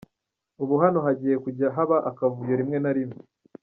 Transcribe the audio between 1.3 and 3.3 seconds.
kujya haba akavuyo rimwe na rimwe.